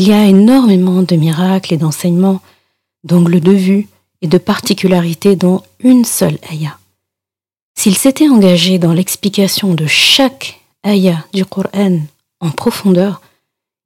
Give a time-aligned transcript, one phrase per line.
[0.00, 2.40] Il y a énormément de miracles et d'enseignements,
[3.02, 3.88] d'angles de vue
[4.22, 6.78] et de particularités dans une seule ayah.
[7.76, 11.98] S'il s'était engagé dans l'explication de chaque ayah du Coran
[12.38, 13.20] en profondeur,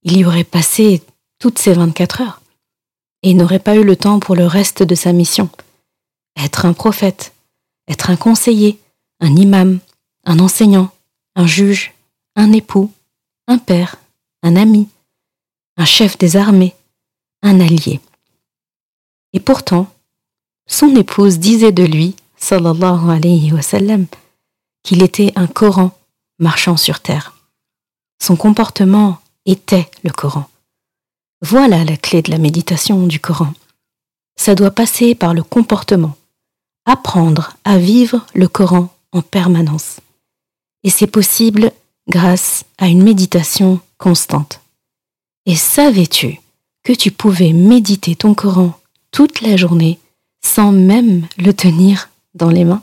[0.03, 1.01] il y aurait passé
[1.39, 2.43] toutes ces 24 heures
[3.23, 5.49] et n'aurait pas eu le temps pour le reste de sa mission.
[6.37, 7.33] Être un prophète,
[7.89, 8.79] être un conseiller,
[9.21, 9.79] un imam,
[10.27, 10.91] un enseignant,
[11.37, 11.95] un juge,
[12.37, 12.93] un époux,
[13.49, 13.97] un père,
[14.43, 14.89] un ami,
[15.83, 16.77] un chef des armées,
[17.43, 17.99] un allié.
[19.33, 19.93] Et pourtant,
[20.69, 24.07] son épouse disait de lui, sallallahu alayhi wa sallam,
[24.85, 25.91] qu'il était un Coran
[26.39, 27.35] marchant sur terre.
[28.23, 30.49] Son comportement était le Coran.
[31.41, 33.53] Voilà la clé de la méditation du Coran.
[34.37, 36.15] Ça doit passer par le comportement,
[36.85, 39.99] apprendre à vivre le Coran en permanence.
[40.85, 41.73] Et c'est possible
[42.07, 44.62] grâce à une méditation constante.
[45.45, 46.39] Et savais-tu
[46.85, 48.79] que tu pouvais méditer ton Coran
[49.11, 49.99] toute la journée
[50.45, 52.83] sans même le tenir dans les mains?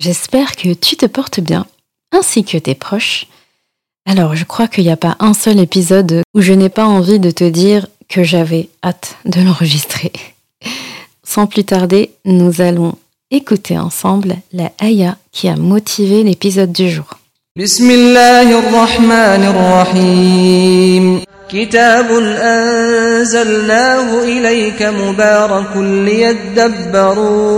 [0.00, 1.66] J'espère que tu te portes bien,
[2.10, 3.26] ainsi que tes proches.
[4.06, 7.18] Alors, je crois qu'il n'y a pas un seul épisode où je n'ai pas envie
[7.20, 10.10] de te dire que j'avais hâte de l'enregistrer.
[11.22, 12.94] Sans plus tarder, nous allons
[13.30, 17.18] écouter ensemble la ayah qui a motivé l'épisode du jour.
[21.49, 22.11] كتاب
[22.41, 27.55] أنزلناه إليك مبارك ليدبروا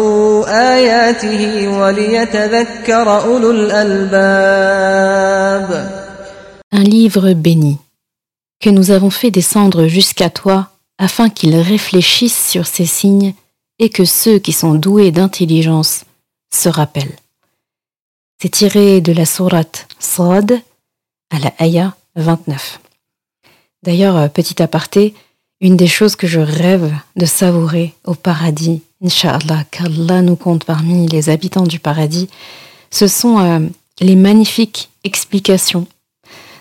[0.76, 4.98] آياته وليتذكر أولو الألباب
[6.74, 7.78] Un livre béni
[8.60, 13.34] que nous avons fait descendre jusqu'à toi afin qu'ils réfléchissent sur ces signes
[13.80, 16.04] et que ceux qui sont doués d'intelligence
[16.54, 17.16] se rappellent.
[18.42, 20.60] C'est tiré de la sourate Sad
[21.32, 22.80] à la Aya 29.
[23.83, 25.15] D'ailleurs, euh, petit aparté,
[25.61, 31.07] une des choses que je rêve de savourer au paradis, Inch'Allah, qu'Allah nous compte parmi
[31.09, 32.29] les habitants du paradis,
[32.91, 33.59] ce sont euh,
[34.01, 35.87] les magnifiques explications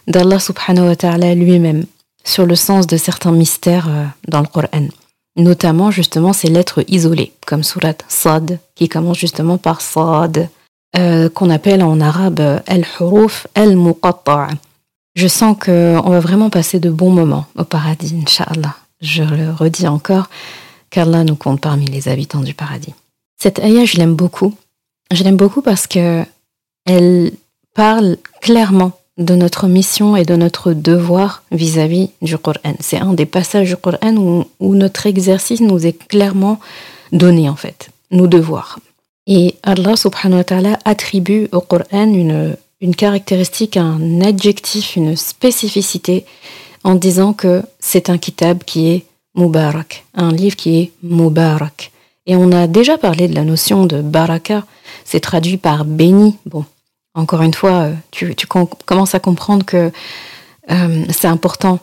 [0.07, 1.85] d'Allah subhanahu wa ta'ala lui-même
[2.23, 4.87] sur le sens de certains mystères euh, dans le Coran.
[5.37, 10.49] Notamment justement ces lettres isolées, comme surat Sad, qui commence justement par Sad,
[11.33, 14.49] qu'on appelle en arabe al-huruf al-muqatta'
[15.15, 18.75] Je sens qu'on va vraiment passer de bons moments au paradis, Inch'Allah.
[19.01, 20.29] Je le redis encore,
[20.89, 22.93] qu'Allah nous compte parmi les habitants du paradis.
[23.37, 24.53] Cette ayah, je l'aime beaucoup.
[25.11, 26.23] Je l'aime beaucoup parce que
[26.85, 27.31] elle
[27.73, 32.75] parle clairement de notre mission et de notre devoir vis-à-vis du Coran.
[32.79, 36.59] C'est un des passages du Coran où, où, notre exercice nous est clairement
[37.11, 38.79] donné en fait, nos devoirs.
[39.27, 46.25] Et Allah subhanahu wa ta'ala attribue au Coran une, une caractéristique, un adjectif, une spécificité
[46.83, 49.05] en disant que c'est un kitab qui est
[49.35, 51.91] Mubarak, un livre qui est Mubarak.
[52.25, 54.63] Et on a déjà parlé de la notion de baraka,
[55.05, 56.37] c'est traduit par béni.
[56.45, 56.65] Bon,
[57.13, 59.91] encore une fois, euh, tu, commences à comprendre que
[60.69, 61.79] euh, c'est important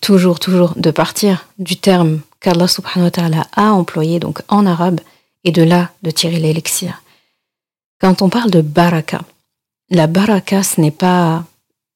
[0.00, 5.00] toujours, toujours de partir du terme qu'Allah subhanahu wa ta'ala a employé, donc en arabe,
[5.44, 7.02] et de là de tirer l'élixir.
[8.00, 9.20] Quand on parle de baraka,
[9.94, 11.44] la baraka, ce n'est pas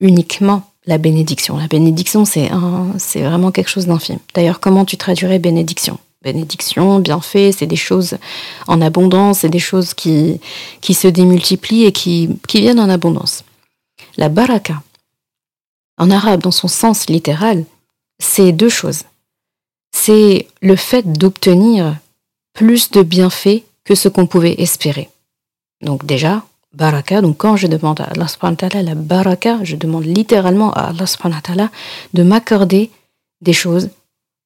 [0.01, 1.57] uniquement la bénédiction.
[1.57, 4.19] La bénédiction, c'est vraiment quelque chose d'infime.
[4.35, 5.99] D'ailleurs, comment tu traduirais bénédiction?
[6.23, 8.19] Bénédiction, bienfait, c'est des choses
[8.67, 10.41] en abondance, c'est des choses qui,
[10.81, 13.45] qui se démultiplient et qui, qui viennent en abondance.
[14.17, 14.83] La baraka,
[15.97, 17.65] en arabe, dans son sens littéral,
[18.19, 19.03] c'est deux choses.
[19.93, 21.97] C'est le fait d'obtenir
[22.53, 25.09] plus de bienfaits que ce qu'on pouvait espérer.
[25.83, 29.77] Donc déjà, baraka, donc quand je demande à Allah subhanahu wa ta'ala la baraka, je
[29.77, 31.71] demande littéralement à Allah subhanahu wa ta'ala
[32.15, 32.91] de m'accorder
[33.41, 33.91] des choses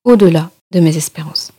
[0.05, 1.53] au-delà de mes espérances.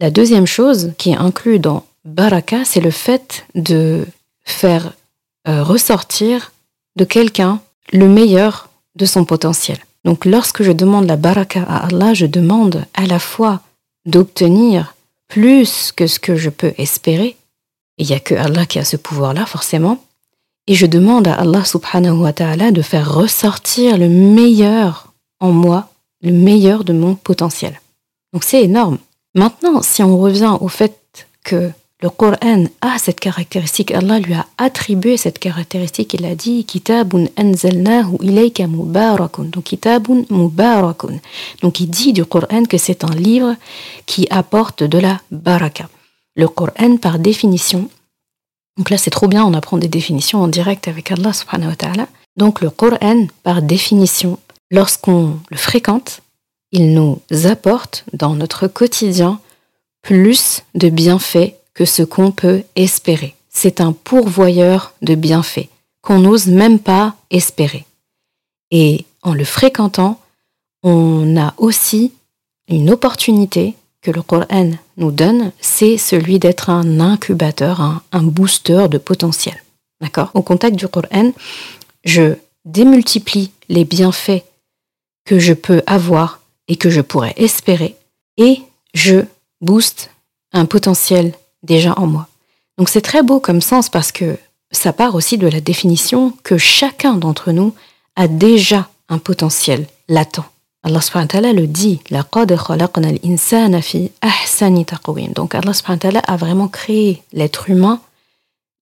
[0.00, 4.06] La deuxième chose qui est inclue dans baraka, c'est le fait de
[4.44, 4.92] faire
[5.48, 6.52] euh, ressortir
[6.96, 7.60] de quelqu'un
[7.92, 9.78] le meilleur de son potentiel.
[10.04, 13.60] Donc lorsque je demande la baraka à Allah, je demande à la fois
[14.06, 14.94] d'obtenir
[15.28, 17.36] plus que ce que je peux espérer.
[17.98, 20.02] Il n'y a que Allah qui a ce pouvoir-là, forcément.
[20.70, 25.88] Et je demande à Allah subhanahu wa ta'ala de faire ressortir le meilleur en moi,
[26.22, 27.80] le meilleur de mon potentiel.
[28.32, 28.98] Donc c'est énorme.
[29.34, 34.46] Maintenant, si on revient au fait que le Coran a cette caractéristique, Allah lui a
[34.58, 39.46] attribué cette caractéristique, il a dit Kitabun anzalnahu ilayka mubarakun.
[39.46, 41.18] Donc Kitabun mubarakun.
[41.62, 43.56] Donc il dit du Coran que c'est un livre
[44.06, 45.88] qui apporte de la baraka.
[46.36, 47.90] Le Coran par définition,
[48.80, 51.76] donc là c'est trop bien, on apprend des définitions en direct avec Allah subhanahu wa
[51.76, 52.08] ta'ala.
[52.38, 54.38] Donc le Coran par définition,
[54.70, 56.22] lorsqu'on le fréquente,
[56.72, 59.38] il nous apporte dans notre quotidien
[60.00, 63.34] plus de bienfaits que ce qu'on peut espérer.
[63.50, 65.68] C'est un pourvoyeur de bienfaits
[66.00, 67.84] qu'on n'ose même pas espérer.
[68.70, 70.18] Et en le fréquentant,
[70.82, 72.12] on a aussi
[72.66, 74.70] une opportunité que le Coran
[75.10, 79.56] donne, c'est celui d'être un incubateur, un, un, booster de potentiel.
[80.00, 80.30] D'accord?
[80.34, 81.32] Au contact du Coran,
[82.04, 84.44] je démultiplie les bienfaits
[85.24, 87.96] que je peux avoir et que je pourrais espérer,
[88.36, 88.60] et
[88.94, 89.24] je
[89.60, 90.10] booste
[90.52, 92.28] un potentiel déjà en moi.
[92.78, 94.38] Donc c'est très beau comme sens parce que
[94.72, 97.74] ça part aussi de la définition que chacun d'entre nous
[98.16, 100.44] a déjà un potentiel latent.
[100.82, 102.00] Allah subhanahu wa ta'ala le dit,
[105.34, 108.00] Donc Allah subhanahu wa ta'ala a vraiment créé l'être humain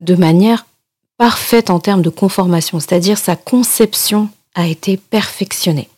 [0.00, 0.66] de manière
[1.16, 5.88] parfaite en termes de conformation, c'est-à-dire sa conception a été perfectionnée.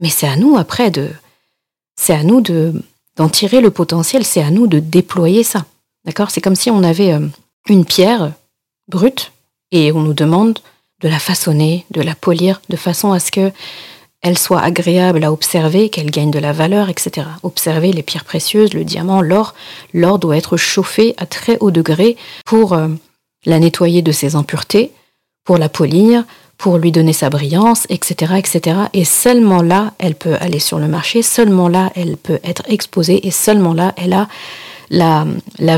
[0.00, 1.10] Mais c'est à nous après de
[1.96, 2.72] c'est à nous de
[3.16, 5.66] d'en tirer le potentiel, c'est à nous de déployer ça.
[6.06, 6.30] D'accord?
[6.30, 7.26] C'est comme si on avait euh,
[7.68, 8.32] une pierre
[8.88, 9.32] brute
[9.72, 10.58] et on nous demande
[11.02, 13.52] de la façonner, de la polir de façon à ce que
[14.22, 17.26] elle soit agréable à observer, qu'elle gagne de la valeur, etc.
[17.42, 19.54] Observer les pierres précieuses, le diamant, l'or.
[19.94, 22.88] L'or doit être chauffé à très haut degré pour euh,
[23.46, 24.92] la nettoyer de ses impuretés,
[25.44, 26.24] pour la polir,
[26.58, 28.76] pour lui donner sa brillance, etc., etc.
[28.92, 33.26] Et seulement là, elle peut aller sur le marché, seulement là, elle peut être exposée,
[33.26, 34.28] et seulement là, elle a
[34.90, 35.24] la,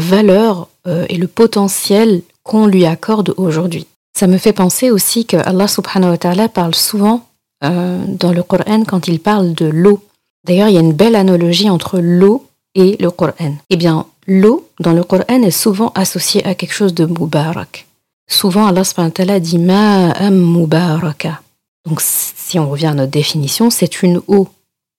[0.00, 3.86] valeur euh, et le potentiel qu'on lui accorde aujourd'hui.
[4.18, 7.26] Ça me fait penser aussi que Allah subhanahu wa ta'ala parle souvent
[7.64, 10.02] euh, dans le Coran quand il parle de l'eau.
[10.44, 13.56] D'ailleurs, il y a une belle analogie entre l'eau et le Coran.
[13.70, 17.86] Eh bien, l'eau dans le Coran est souvent associée à quelque chose de mubarak.
[18.28, 21.40] Souvent, Allah subhanahu dit ma'am mubaraka.
[21.86, 24.48] Donc, si on revient à notre définition, c'est une eau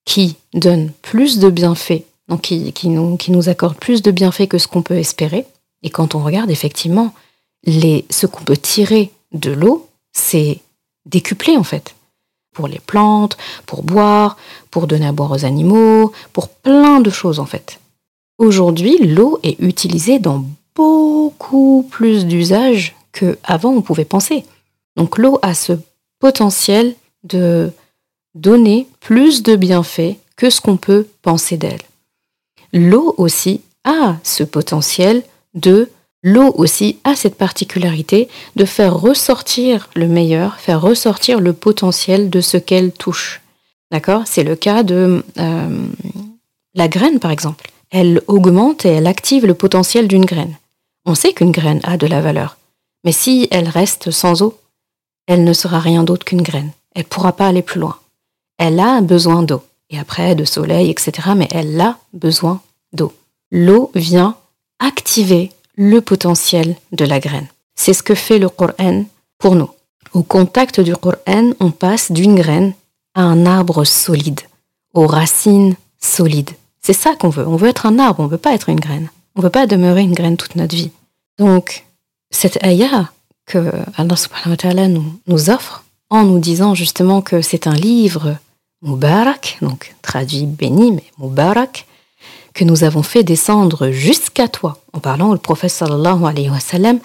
[0.06, 4.82] qui donne plus de bienfaits donc qui, nous, accorde plus de bienfaits que ce qu'on
[4.82, 5.46] peut espérer.
[5.82, 7.14] Et quand on regarde effectivement
[7.66, 10.60] ce qu'on peut tirer de l'eau, c'est
[11.06, 11.96] décuplé en fait.
[12.54, 14.38] Pour les plantes, pour boire,
[14.72, 17.80] pour donner à boire aux animaux, pour plein de choses en fait.
[18.38, 24.44] Aujourd'hui, l'eau est utilisée dans beaucoup plus d'usages qu'avant on pouvait penser.
[24.96, 25.74] Donc l'eau a ce
[26.20, 27.72] potentiel de
[28.36, 31.82] donner plus de bienfaits que ce qu'on peut penser d'elle
[32.74, 35.24] l'eau aussi a ce potentiel
[35.54, 35.90] de
[36.24, 42.40] L'eau aussi a cette particularité de faire ressortir le meilleur, faire ressortir le potentiel de
[42.40, 43.42] ce qu'elle touche.
[43.92, 44.24] D'accord?
[44.26, 45.86] C'est le cas de euh,
[46.74, 47.70] la graine, par exemple.
[47.92, 50.58] Elle augmente et elle active le potentiel d'une graine.
[51.06, 52.58] On sait qu'une graine a de la valeur,
[53.04, 54.58] mais si elle reste sans eau,
[55.28, 56.72] elle ne sera rien d'autre qu'une graine.
[56.96, 57.98] Elle ne pourra pas aller plus loin.
[58.58, 61.30] Elle a besoin d'eau et après de soleil, etc.
[61.36, 62.62] Mais elle a besoin
[62.94, 63.14] d'eau.
[63.52, 64.36] L'eau vient
[64.80, 67.48] activer le potentiel de la graine.
[67.76, 69.06] C'est ce que fait le Coran
[69.38, 69.70] pour nous.
[70.14, 72.74] Au contact du Coran, on passe d'une graine
[73.16, 74.42] à un arbre solide,
[74.94, 76.52] aux racines solides.
[76.82, 77.48] C'est ça qu'on veut.
[77.48, 79.10] On veut être un arbre, on ne veut pas être une graine.
[79.36, 80.92] On ne veut pas demeurer une graine toute notre vie.
[81.40, 81.86] Donc,
[82.30, 83.10] cette ayah
[83.46, 87.74] que Allah subhanahu wa ta'ala nous, nous offre, en nous disant justement que c'est un
[87.74, 88.38] livre
[88.84, 91.88] Mubarak, donc traduit béni, mais Mubarak,
[92.54, 97.00] que nous avons fait descendre jusqu'à toi, en parlant au prophète sallallahu alayhi wa sallam,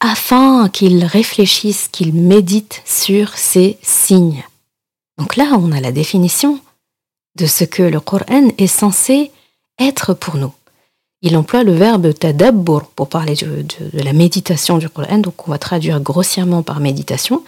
[0.00, 4.44] afin qu'il réfléchisse, qu'il médite sur ces signes.
[5.18, 6.58] Donc là, on a la définition
[7.38, 9.30] de ce que le Coran est censé
[9.78, 10.52] être pour nous.
[11.24, 15.58] Il emploie le verbe tadabbur pour parler de, la méditation du Coran, donc on va
[15.58, 17.44] traduire grossièrement par méditation.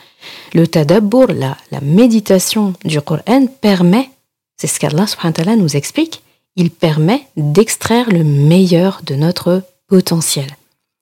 [0.55, 4.11] Le tadabbur, la, la méditation du Coran, permet,
[4.57, 6.23] c'est ce qu'Allah nous explique,
[6.57, 10.57] il permet d'extraire le meilleur de notre potentiel.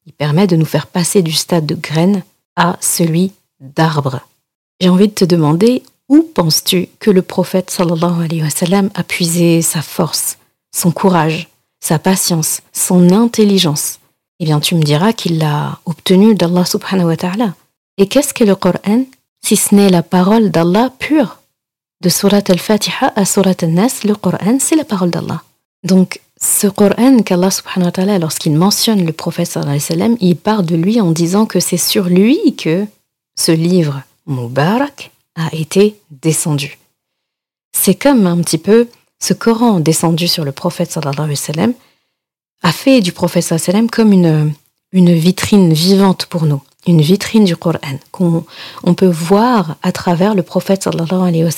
[0.07, 2.23] Il permet de nous faire passer du stade de graine
[2.57, 4.21] à celui d'arbre.
[4.81, 9.05] J'ai envie de te demander où penses-tu que le prophète sallallahu alayhi wa sallam a
[9.05, 10.39] puisé sa force,
[10.75, 11.49] son courage,
[11.81, 14.01] sa patience, son intelligence?
[14.41, 17.55] Eh bien, tu me diras qu'il l'a obtenu d'Allah subhanahu wa ta'ala.
[17.97, 19.05] Et qu'est-ce que le Coran
[19.45, 21.39] si ce n'est la parole d'Allah pure?
[22.03, 25.41] De Surat al-Fatiha à Surat al-Nas, le Coran, c'est la parole d'Allah.
[25.85, 29.57] Donc, ce Coran qu'Allah subhanahu wa ta'ala, lorsqu'il mentionne le prophète
[30.21, 32.87] il part de lui en disant que c'est sur lui que
[33.39, 36.77] ce livre Mubarak a été descendu.
[37.73, 38.89] C'est comme un petit peu
[39.21, 41.73] ce Coran descendu sur le prophète sallallahu alayhi wa sallam
[42.65, 44.53] a fait du prophète sallallahu comme une,
[44.91, 48.45] une vitrine vivante pour nous, une vitrine du Coran, qu'on
[48.83, 51.51] on peut voir à travers le prophète sallallahu alayhi wa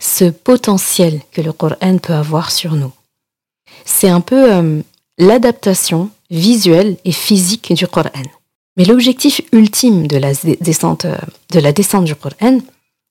[0.00, 2.92] ce potentiel que le Coran peut avoir sur nous.
[3.84, 4.82] C'est un peu euh,
[5.18, 8.10] l'adaptation visuelle et physique du Coran.
[8.76, 11.16] Mais l'objectif ultime de la descente, euh,
[11.50, 12.58] de la descente du Coran,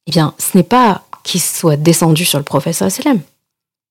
[0.07, 3.21] eh bien, ce n'est pas qu'il soit descendu sur le prophète sallam,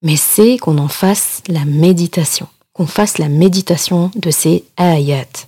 [0.03, 5.47] mais c'est qu'on en fasse la méditation, qu'on fasse la méditation de ces ayats.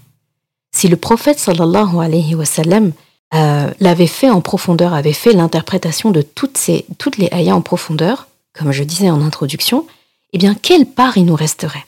[0.74, 2.92] Si le prophète sallallahu alayhi wa sallam
[3.32, 7.62] euh, l'avait fait en profondeur, avait fait l'interprétation de toutes, ces, toutes les ayats en
[7.62, 9.86] profondeur, comme je disais en introduction,
[10.32, 11.86] eh bien, quelle part il nous resterait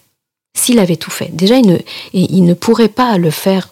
[0.57, 1.35] s'il avait tout fait?
[1.35, 1.79] Déjà, il ne,
[2.13, 3.69] il ne pourrait pas le faire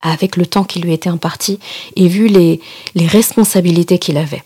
[0.00, 1.58] avec le temps qui lui était imparti
[1.96, 2.60] et vu les,
[2.94, 4.44] les responsabilités qu'il avait.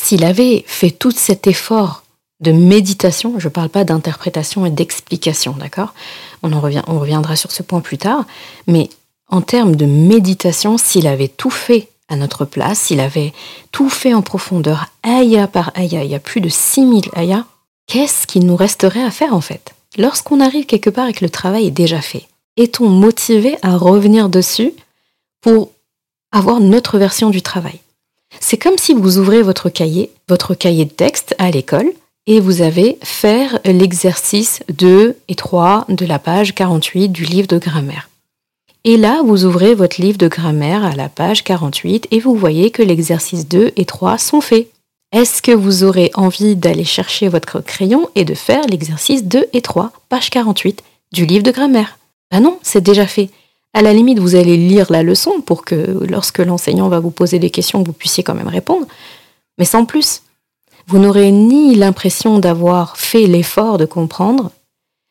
[0.00, 2.04] S'il avait fait tout cet effort
[2.40, 5.92] de méditation, je ne parle pas d'interprétation et d'explication, d'accord?
[6.42, 8.24] On, en revient, on reviendra sur ce point plus tard,
[8.66, 8.88] mais
[9.28, 13.32] en termes de méditation, s'il avait tout fait à notre place, s'il avait
[13.70, 17.44] tout fait en profondeur, aya par aya, il y a plus de 6000 ayas,
[17.86, 19.74] qu'est-ce qu'il nous resterait à faire en fait?
[19.96, 24.28] Lorsqu'on arrive quelque part et que le travail est déjà fait, est-on motivé à revenir
[24.28, 24.72] dessus
[25.40, 25.70] pour
[26.32, 27.80] avoir notre version du travail?
[28.40, 31.90] C'est comme si vous ouvrez votre cahier, votre cahier de texte à l'école,
[32.26, 37.58] et vous avez faire l'exercice 2 et 3 de la page 48 du livre de
[37.58, 38.07] grammaire.
[38.84, 42.70] Et là, vous ouvrez votre livre de grammaire à la page 48 et vous voyez
[42.70, 44.68] que l'exercice 2 et 3 sont faits.
[45.12, 49.62] Est-ce que vous aurez envie d'aller chercher votre crayon et de faire l'exercice 2 et
[49.62, 50.82] 3, page 48
[51.12, 51.98] du livre de grammaire?
[52.30, 53.30] Ben non, c'est déjà fait.
[53.74, 57.38] À la limite, vous allez lire la leçon pour que lorsque l'enseignant va vous poser
[57.38, 58.86] des questions, vous puissiez quand même répondre.
[59.58, 60.22] Mais sans plus,
[60.86, 64.50] vous n'aurez ni l'impression d'avoir fait l'effort de comprendre,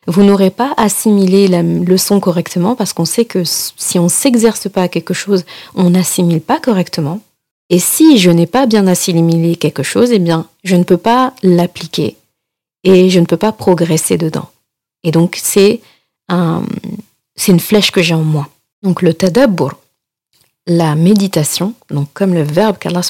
[0.08, 4.82] vous n'aurez pas assimilé la leçon correctement parce qu'on sait que si on s'exerce pas
[4.82, 7.20] à quelque chose, on n'assimile pas correctement.
[7.68, 11.34] Et si je n'ai pas bien assimilé quelque chose, eh bien, je ne peux pas
[11.42, 12.16] l'appliquer
[12.84, 14.48] et je ne peux pas progresser dedans.
[15.04, 15.80] Et donc, c'est
[17.36, 18.48] c'est une flèche que j'ai en moi.
[18.82, 19.74] Donc le tadabbur,
[20.66, 23.02] la méditation, donc comme le verbe qu'Allah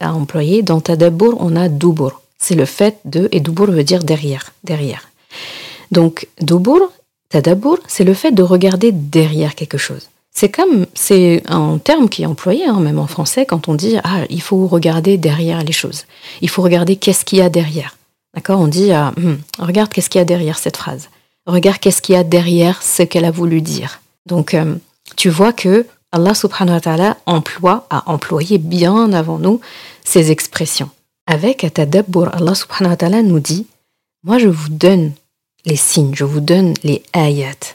[0.00, 2.22] a employé, dans tadabbur, on a dubur.
[2.38, 5.08] C'est le fait de, et dubur veut dire derrière, derrière.
[5.90, 6.90] Donc dubur,
[7.28, 10.08] tadabbur, c'est le fait de regarder derrière quelque chose.
[10.30, 13.96] C'est comme, c'est un terme qui est employé, hein, même en français, quand on dit,
[14.04, 16.04] ah, il faut regarder derrière les choses.
[16.40, 17.96] Il faut regarder qu'est-ce qu'il y a derrière.
[18.34, 18.60] D'accord?
[18.60, 21.08] On dit, ah, hmm, regarde qu'est-ce qu'il y a derrière cette phrase.
[21.46, 24.00] Regarde qu'est-ce qu'il y a derrière ce qu'elle a voulu dire.
[24.26, 24.76] Donc, euh,
[25.16, 29.60] tu vois que Allah subhanahu wa ta'ala emploie, a employé bien avant nous
[30.04, 30.90] ces expressions.
[31.26, 33.66] Avec Atadabbur, Allah subhanahu wa ta'ala nous dit
[34.22, 35.12] Moi, je vous donne
[35.64, 37.74] les signes, je vous donne les ayats.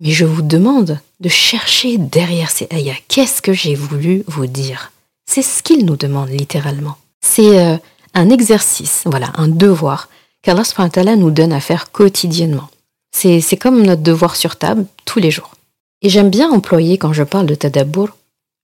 [0.00, 2.96] Mais je vous demande de chercher derrière ces ayats.
[3.08, 4.92] Qu'est-ce que j'ai voulu vous dire?
[5.26, 6.96] C'est ce qu'il nous demande littéralement.
[7.20, 7.76] C'est euh,
[8.14, 10.08] un exercice, voilà, un devoir
[10.42, 12.68] qu'Allah nous donne à faire quotidiennement.
[13.14, 15.52] C'est comme notre devoir sur table tous les jours.
[16.00, 18.08] Et j'aime bien employer quand je parle de tadabour,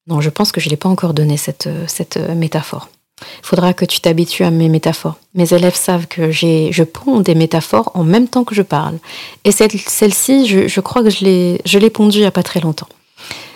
[0.09, 2.89] non, je pense que je ne l'ai pas encore donné cette, cette métaphore.
[3.21, 5.17] Il faudra que tu t'habitues à mes métaphores.
[5.35, 8.99] Mes élèves savent que je ponds des métaphores en même temps que je parle.
[9.45, 12.89] Et celle-ci, je, je, crois que je l'ai pondue il n'y a pas très longtemps.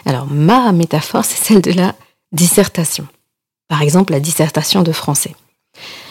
[0.06, 1.94] Alors, ma métaphore, c'est celle de la
[2.32, 3.06] dissertation.
[3.68, 5.34] Par exemple, la dissertation de français.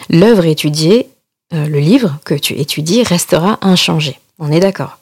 [0.08, 1.08] L'œuvre étudiée,
[1.54, 4.18] euh, le livre que tu étudies, restera inchangé.
[4.38, 4.98] On est d'accord.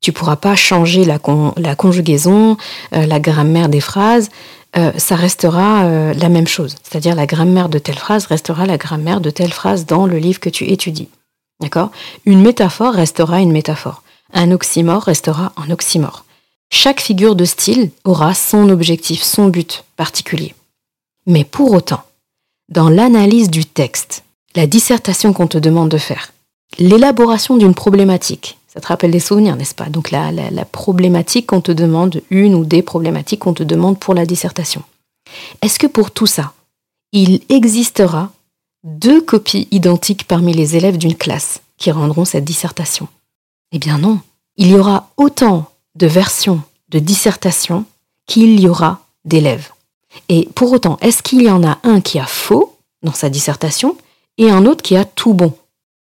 [0.00, 1.18] Tu pourras pas changer la,
[1.56, 2.56] la conjugaison,
[2.94, 4.28] euh, la grammaire des phrases.
[4.76, 6.74] Euh, ça restera euh, la même chose.
[6.82, 10.40] C'est-à-dire la grammaire de telle phrase restera la grammaire de telle phrase dans le livre
[10.40, 11.08] que tu étudies.
[11.60, 11.90] D'accord?
[12.24, 14.02] Une métaphore restera une métaphore.
[14.32, 16.24] Un oxymore restera un oxymore.
[16.70, 20.54] Chaque figure de style aura son objectif, son but particulier.
[21.26, 22.02] Mais pour autant,
[22.68, 24.24] dans l'analyse du texte,
[24.56, 26.32] la dissertation qu'on te demande de faire,
[26.78, 29.88] l'élaboration d'une problématique, ça te rappelle des souvenirs, n'est-ce pas?
[29.88, 34.14] Donc la, la problématique qu'on te demande, une ou des problématiques qu'on te demande pour
[34.14, 34.82] la dissertation.
[35.62, 36.52] Est-ce que pour tout ça,
[37.12, 38.32] il existera
[38.82, 43.06] deux copies identiques parmi les élèves d'une classe qui rendront cette dissertation?
[43.70, 44.20] Eh bien non.
[44.56, 47.84] Il y aura autant de versions de dissertation
[48.26, 49.70] qu'il y aura d'élèves.
[50.28, 53.96] Et pour autant, est-ce qu'il y en a un qui a faux dans sa dissertation
[54.36, 55.52] et un autre qui a tout bon?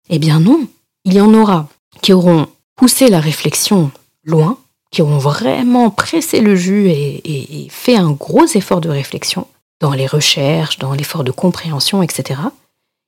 [0.09, 0.67] Eh bien non.
[1.05, 1.69] Il y en aura
[2.03, 2.47] qui auront
[2.81, 3.91] poussé la réflexion
[4.25, 4.57] loin,
[4.91, 9.47] qui auront vraiment pressé le jus et, fait un gros effort de réflexion
[9.83, 12.41] dans les recherches, dans l'effort de compréhension, etc.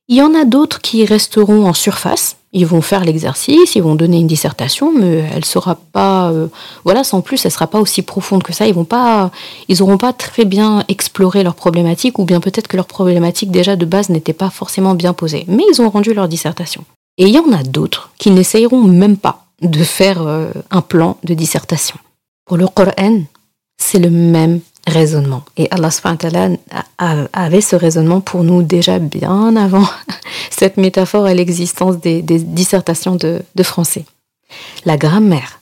[0.08, 2.36] Il y en a d'autres qui resteront en surface.
[2.52, 6.48] Ils vont faire l'exercice, ils vont donner une dissertation, mais elle sera pas, euh,
[6.84, 8.66] voilà, sans plus, elle sera pas aussi profonde que ça.
[8.66, 9.30] Ils vont pas,
[9.68, 13.76] ils auront pas très bien exploré leurs problématiques, ou bien peut-être que leurs problématiques déjà
[13.76, 15.46] de base n'étaient pas forcément bien posées.
[15.48, 16.84] Mais ils ont rendu leur dissertation.
[17.16, 21.16] Et il y en a d'autres qui n'essayeront même pas de faire euh, un plan
[21.22, 21.96] de dissertation.
[22.44, 23.22] Pour le Coran,
[23.78, 25.44] c'est le même raisonnement.
[25.56, 25.90] Et Allah
[27.32, 29.86] avait ce raisonnement pour nous déjà bien avant
[30.50, 34.04] cette métaphore et l'existence des, dissertations de, de français.
[34.84, 35.60] La grammaire,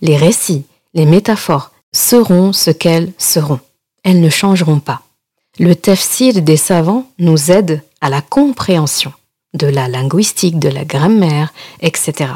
[0.00, 3.60] les récits, les métaphores seront ce qu'elles seront.
[4.04, 5.02] Elles ne changeront pas.
[5.58, 9.12] Le tafsir des savants nous aide à la compréhension
[9.52, 12.32] de la linguistique, de la grammaire, etc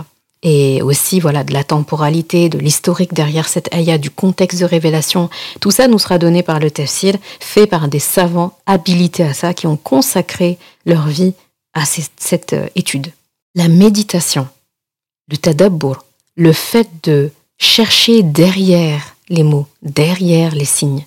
[0.49, 5.29] et aussi voilà de la temporalité, de l'historique derrière cette ayah, du contexte de révélation.
[5.59, 9.55] Tout ça nous sera donné par le tafsir, fait par des savants habilités à ça,
[9.55, 11.35] qui ont consacré leur vie
[11.75, 13.09] à cette euh, étude.
[13.57, 14.47] La méditation,
[15.29, 16.05] le tadabbur,
[16.37, 21.05] le fait de chercher derrière les mots, derrière les signes,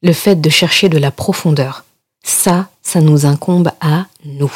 [0.00, 1.84] le fait de chercher de la profondeur,
[2.24, 4.52] ça, ça nous incombe à nous.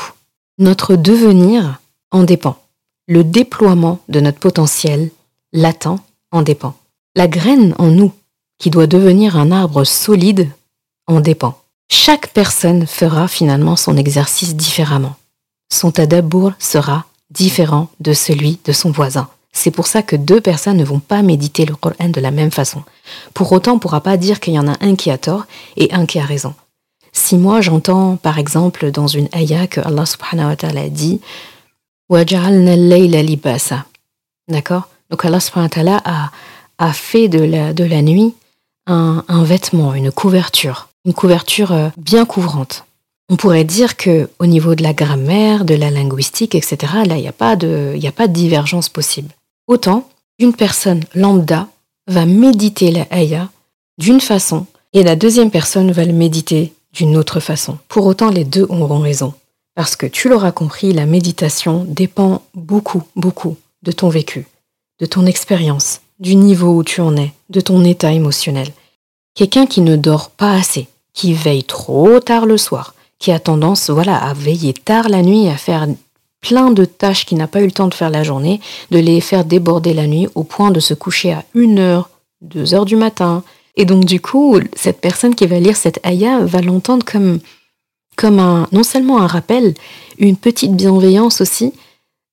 [0.57, 1.81] Notre devenir
[2.13, 2.62] en dépend
[3.07, 5.11] le déploiement de notre potentiel
[5.53, 5.99] latent
[6.31, 6.75] en dépend.
[7.15, 8.13] La graine en nous,
[8.59, 10.49] qui doit devenir un arbre solide,
[11.07, 11.59] en dépend.
[11.91, 15.17] Chaque personne fera finalement son exercice différemment.
[15.71, 19.29] Son tadabour sera différent de celui de son voisin.
[19.53, 22.51] C'est pour ça que deux personnes ne vont pas méditer le Coran de la même
[22.51, 22.83] façon.
[23.35, 25.45] Pour autant, on ne pourra pas dire qu'il y en a un qui a tort
[25.77, 26.55] et un qui a raison.
[27.13, 31.21] Si moi j'entends par exemple dans une ayah que Allah subhanahu wa ta'ala dit
[34.49, 34.89] D'accord?
[35.11, 36.31] Donc Allah a,
[36.79, 38.35] a fait de la, de la nuit
[38.87, 42.85] un, un, vêtement, une couverture, une couverture euh, bien couvrante.
[43.31, 47.23] On pourrait dire que au niveau de la grammaire, de la linguistique, etc., là, il
[47.23, 49.31] n'y a, pas de, a pas de divergence possible.
[49.67, 51.69] Autant, une personne lambda
[52.09, 53.49] va méditer la ayah
[53.99, 57.79] d'une façon et la deuxième personne va le méditer d'une autre façon.
[57.89, 59.33] Pour autant, les deux auront raison.
[59.75, 64.47] Parce que tu l'auras compris, la méditation dépend beaucoup, beaucoup de ton vécu,
[65.01, 68.69] de ton expérience, du niveau où tu en es, de ton état émotionnel.
[69.35, 73.89] Quelqu'un qui ne dort pas assez, qui veille trop tard le soir, qui a tendance
[73.89, 75.87] voilà, à veiller tard la nuit, à faire
[76.43, 79.21] plein de tâches qu'il n'a pas eu le temps de faire la journée, de les
[79.21, 82.11] faire déborder la nuit au point de se coucher à 1 heure,
[82.43, 83.43] 2 heures du matin.
[83.77, 87.39] Et donc du coup, cette personne qui va lire cette ayah va l'entendre comme
[88.23, 89.75] comme un, non seulement un rappel,
[90.17, 91.73] une petite bienveillance aussi.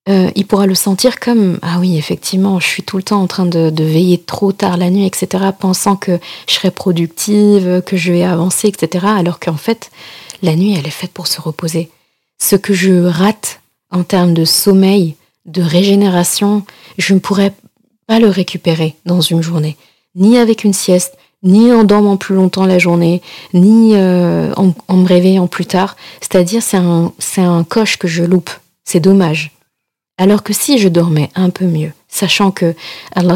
[0.07, 3.27] Euh, il pourra le sentir comme ah oui effectivement je suis tout le temps en
[3.27, 8.13] train de, veiller trop tard la nuit etc pensant que je serai productive que je
[8.13, 9.91] vais avancer etc alors qu'en fait
[10.41, 11.89] la nuit elle est faite pour se reposer
[12.41, 13.59] ce que je rate
[13.91, 16.63] en termes de sommeil de régénération
[16.97, 17.53] je ne pourrais
[18.07, 19.75] pas le récupérer dans une journée
[20.15, 23.21] ni avec une sieste ni en dormant plus longtemps la journée,
[23.53, 25.95] ni euh, en, me réveillant plus tard.
[26.21, 28.51] C'est-à-dire, c'est un, c'est un coche que je loupe.
[28.83, 29.51] C'est dommage.
[30.17, 32.75] Alors que si je dormais un peu mieux, sachant que
[33.15, 33.35] Allah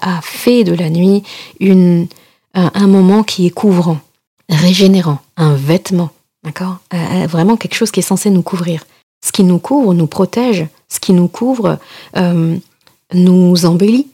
[0.00, 1.22] a fait de la nuit
[1.60, 2.06] une,
[2.54, 3.98] un, moment qui est couvrant,
[4.48, 6.10] régénérant, un vêtement,
[6.42, 8.86] d'accord euh, euh, Vraiment quelque chose qui est censé nous couvrir.
[9.22, 11.78] Ce qui nous couvre nous protège, ce qui nous couvre
[13.12, 14.08] nous embellit.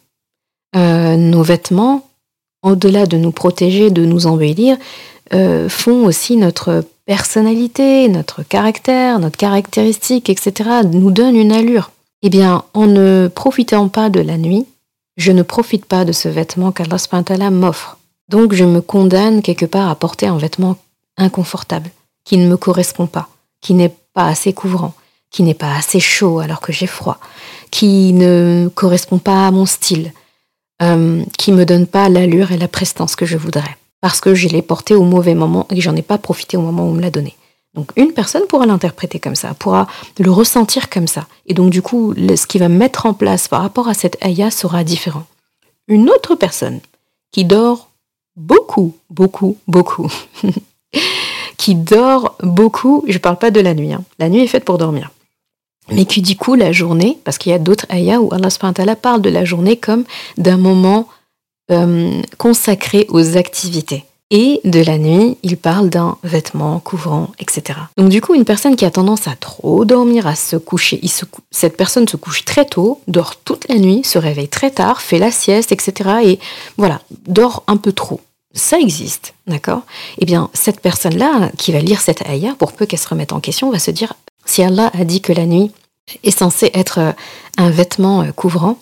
[0.75, 2.10] nos vêtements
[2.63, 4.77] au-delà de nous protéger, de nous embellir,
[5.33, 11.91] euh, font aussi notre personnalité, notre caractère, notre caractéristique, etc., nous donnent une allure.
[12.23, 14.67] Eh bien, en ne profitant pas de la nuit,
[15.17, 17.99] je ne profite pas de ce vêtement qu'Allah m'offre.
[18.29, 20.77] Donc je me condamne quelque part à porter un vêtement
[21.17, 21.91] inconfortable,
[22.25, 23.29] qui ne me correspond pas,
[23.61, 24.95] qui n'est pas assez couvrant,
[25.31, 27.19] qui n'est pas assez chaud alors que j'ai froid,
[27.71, 30.13] qui ne correspond pas à mon style,
[30.83, 34.49] euh, qui me donne pas l'allure et la prestance que je voudrais, parce que je
[34.49, 36.95] l'ai porté au mauvais moment et que j'en ai pas profité au moment où on
[36.95, 37.37] me l'a donné.
[37.75, 39.87] Donc une personne pourra l'interpréter comme ça, pourra
[40.19, 41.27] le ressentir comme ça.
[41.47, 44.51] Et donc du coup, ce qui va mettre en place par rapport à cette ayah
[44.51, 45.27] sera différent.
[45.87, 46.81] Une autre personne
[47.31, 47.91] qui dort
[48.37, 50.11] beaucoup, beaucoup, beaucoup,
[51.57, 54.03] qui dort beaucoup, je ne parle pas de la nuit, hein.
[54.19, 55.11] la nuit est faite pour dormir,
[55.91, 59.23] mais qui du coup la journée, parce qu'il y a d'autres ayahs où Allah parle
[59.23, 60.05] de la journée comme
[60.39, 61.09] d'un moment
[61.71, 64.05] euh, consacré aux activités.
[64.33, 67.81] Et de la nuit, il parle d'un vêtement couvrant, etc.
[67.97, 71.01] Donc du coup, une personne qui a tendance à trop dormir, à se coucher,
[71.51, 75.19] cette personne se couche très tôt, dort toute la nuit, se réveille très tard, fait
[75.19, 76.11] la sieste, etc.
[76.25, 76.39] Et
[76.77, 78.21] voilà, dort un peu trop.
[78.53, 79.83] Ça existe, d'accord?
[80.19, 83.41] Eh bien, cette personne-là, qui va lire cette ayah, pour peu qu'elle se remette en
[83.41, 84.15] question, va se dire,
[84.51, 85.71] si Allah a dit que la nuit
[86.25, 87.15] est censée être
[87.57, 88.79] un vêtement couvrant,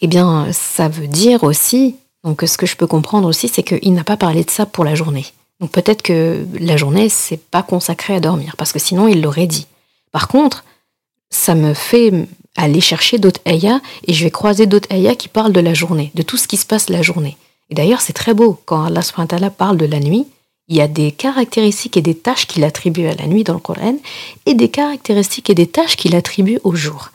[0.00, 3.94] eh bien, ça veut dire aussi donc ce que je peux comprendre aussi, c'est qu'il
[3.94, 5.26] n'a pas parlé de ça pour la journée.
[5.60, 9.46] Donc peut-être que la journée, c'est pas consacré à dormir, parce que sinon il l'aurait
[9.46, 9.66] dit.
[10.12, 10.64] Par contre,
[11.30, 12.12] ça me fait
[12.56, 16.10] aller chercher d'autres ayahs, et je vais croiser d'autres ayahs qui parlent de la journée,
[16.14, 17.36] de tout ce qui se passe la journée.
[17.70, 20.26] Et d'ailleurs, c'est très beau, quand Allah parle de la nuit,
[20.68, 23.58] il y a des caractéristiques et des tâches qu'il attribue à la nuit dans le
[23.58, 23.96] Coran,
[24.46, 27.10] et des caractéristiques et des tâches qu'il attribue au jour.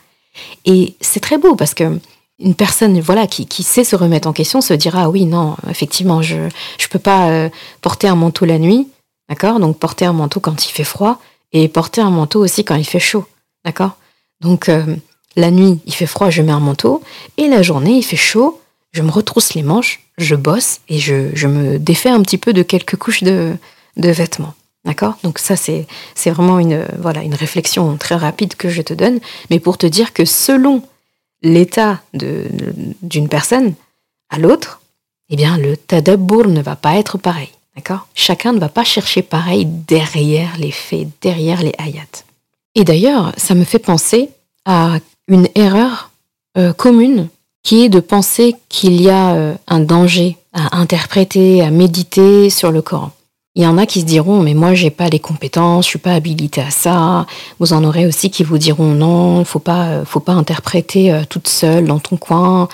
[0.64, 1.98] Et c'est très beau parce que
[2.40, 6.20] une personne voilà qui, sait se remettre en question se dira ah oui non effectivement
[6.20, 7.48] je je peux pas euh,
[7.80, 8.88] porter un manteau la nuit
[9.28, 9.60] d'accord?
[9.60, 11.20] Donc porter un manteau quand il fait froid
[11.52, 13.24] et porter un manteau aussi quand il fait chaud
[13.64, 13.92] d'accord?
[14.40, 14.96] Donc euh,
[15.36, 17.02] la nuit il fait froid je mets un manteau
[17.36, 18.60] et la journée il fait chaud
[18.94, 22.52] je me retrousse les manches je bosse et je, je me défais un petit peu
[22.52, 23.52] de quelques couches de,
[23.96, 24.54] de vêtements
[24.84, 25.16] D'accord?
[25.22, 29.18] Donc ça, c'est, c'est vraiment une, voilà, une réflexion très rapide que je te donne,
[29.48, 30.82] mais pour te dire que selon
[31.42, 33.74] l'état d'une personne
[34.28, 34.82] à l'autre,
[35.30, 37.48] eh bien, le tadabbur ne va pas être pareil.
[37.76, 38.06] D'accord?
[38.14, 42.24] Chacun ne va pas chercher pareil derrière les faits, derrière les ayats.
[42.74, 44.28] Et d'ailleurs, ça me fait penser
[44.66, 46.10] à une erreur
[46.58, 47.28] euh, commune
[47.64, 52.70] qui est de penser qu'il y a euh, un danger à interpréter, à méditer sur
[52.70, 53.10] le Coran.
[53.56, 55.98] Il y en a qui se diront mais moi j'ai pas les compétences, je suis
[55.98, 57.24] pas habilité à ça.
[57.60, 61.22] Vous en aurez aussi qui vous diront non, faut pas euh, faut pas interpréter euh,
[61.28, 62.68] toute seule dans ton coin,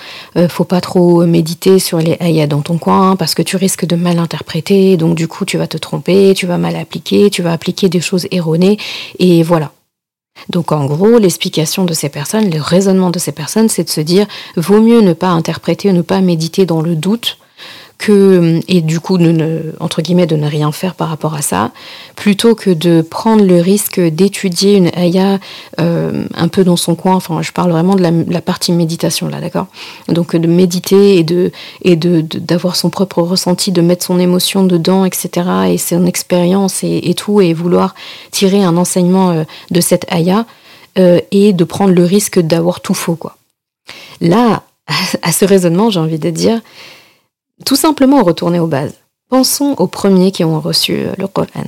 [0.49, 3.95] faut pas trop méditer sur les ayats dans ton coin parce que tu risques de
[3.95, 7.53] mal interpréter, donc du coup tu vas te tromper, tu vas mal appliquer, tu vas
[7.53, 8.77] appliquer des choses erronées
[9.19, 9.71] et voilà.
[10.49, 14.01] Donc en gros, l'explication de ces personnes, le raisonnement de ces personnes, c'est de se
[14.01, 17.37] dire vaut mieux ne pas interpréter, ne pas méditer dans le doute
[18.09, 21.71] et du coup de ne, entre guillemets de ne rien faire par rapport à ça,
[22.15, 25.39] plutôt que de prendre le risque d'étudier une ayah
[25.79, 27.15] euh, un peu dans son coin.
[27.15, 29.67] Enfin, je parle vraiment de la, partie méditation là, d'accord?
[30.07, 31.51] Donc de méditer et de
[31.83, 35.47] et de d'avoir son propre ressenti, de mettre son émotion dedans, etc.
[35.69, 37.95] Et son expérience et, tout, et vouloir
[38.31, 40.45] tirer un enseignement euh, de cette ayah
[40.97, 43.37] euh, et de prendre le risque d'avoir tout faux, quoi.
[44.19, 44.63] Là,
[45.21, 46.61] à ce raisonnement, j'ai envie de dire,
[47.65, 48.95] tout simplement retourner aux bases.
[49.29, 51.63] Pensons aux premiers qui ont reçu euh, le Coran,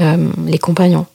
[0.00, 1.06] euh, les compagnons,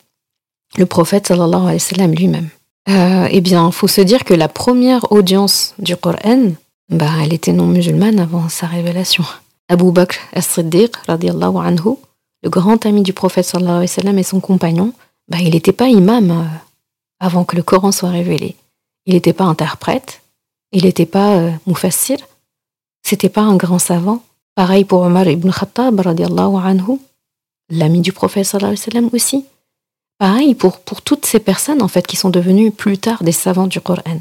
[0.78, 2.50] le prophète sallallahu alayhi wa sallam lui-même.
[2.88, 6.54] Euh, eh bien, il faut se dire que la première audience du Coran,
[6.90, 9.26] bah, elle était non musulmane avant sa révélation.
[9.68, 11.98] Abu Bakr as-Siddiq, anhu,
[12.42, 14.94] le grand ami du prophète sallallahu alayhi wa sallam et son compagnon,
[15.28, 16.50] bah, il n'était pas imam
[17.20, 18.56] avant que le Coran soit révélé.
[19.06, 20.22] Il n'était pas interprète,
[20.72, 22.18] il n'était pas mufassir,
[23.04, 24.24] c'était pas un grand savant.
[24.56, 27.00] Pareil pour Omar ibn Khattab, anhu,
[27.70, 29.46] l'ami du prophète sallallahu alayhi sallam aussi.
[30.18, 33.68] Pareil pour, pour toutes ces personnes en fait qui sont devenues plus tard des savants
[33.68, 34.20] du Coran.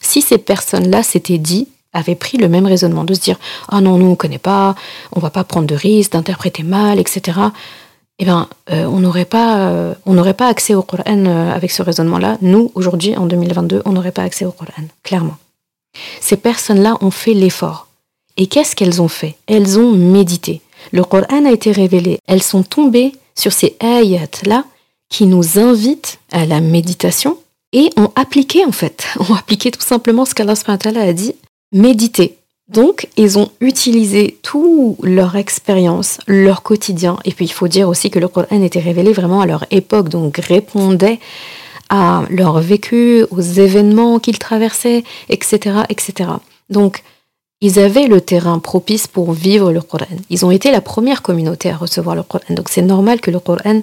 [0.00, 3.96] Si ces personnes-là s'étaient dit, avaient pris le même raisonnement de se dire ah non
[3.96, 4.74] nous on connaît pas,
[5.12, 7.40] on va pas prendre de risques, d'interpréter mal, etc.
[8.18, 11.82] Eh bien, euh, on n'aurait pas, euh, n'aurait pas accès au Coran euh, avec ce
[11.82, 12.38] raisonnement-là.
[12.40, 15.36] Nous, aujourd'hui, en 2022, on n'aurait pas accès au Coran, clairement.
[16.20, 17.85] Ces personnes-là ont fait l'effort.
[18.36, 19.36] Et qu'est-ce qu'elles ont fait?
[19.46, 20.60] Elles ont médité.
[20.92, 22.18] Le Coran a été révélé.
[22.26, 24.64] Elles sont tombées sur ces ayats-là
[25.08, 27.38] qui nous invitent à la méditation
[27.72, 30.54] et ont appliqué en fait, ont appliqué tout simplement ce qu'Allah
[31.00, 31.34] a dit,
[31.72, 32.36] méditer.
[32.68, 37.16] Donc, ils ont utilisé toute leur expérience, leur quotidien.
[37.24, 40.08] Et puis, il faut dire aussi que le Coran était révélé vraiment à leur époque,
[40.08, 41.20] donc répondait
[41.90, 46.30] à leur vécu, aux événements qu'ils traversaient, etc., etc.
[46.68, 47.04] Donc,
[47.60, 50.06] ils avaient le terrain propice pour vivre le Coran.
[50.28, 52.44] Ils ont été la première communauté à recevoir le Coran.
[52.50, 53.82] Donc c'est normal que le Coran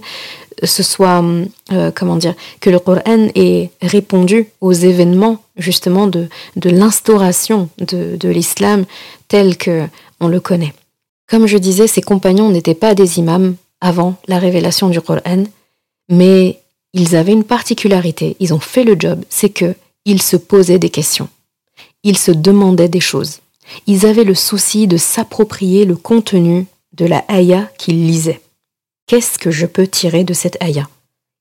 [0.61, 1.23] ce soit,
[1.71, 6.29] euh, comment dire, que le Coran ait répondu aux événements justement de,
[6.63, 8.85] l'instauration de, de l'islam
[9.27, 9.87] tel que
[10.19, 10.73] on le connaît.
[11.27, 15.43] Comme je disais, ses compagnons n'étaient pas des imams avant la révélation du Coran,
[16.09, 16.59] mais
[16.93, 20.89] ils avaient une particularité, ils ont fait le job, c'est que ils se posaient des
[20.89, 21.29] questions.
[22.03, 23.39] Ils se demandaient des choses.
[23.87, 28.41] Ils avaient le souci de s'approprier le contenu de la ayah qu'ils lisaient.
[29.07, 30.87] Qu'est-ce que je peux tirer de cette ayah